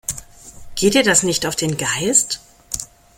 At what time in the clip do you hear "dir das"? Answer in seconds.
0.95-1.21